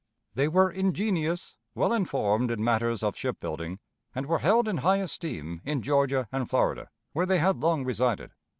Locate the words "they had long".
7.27-7.85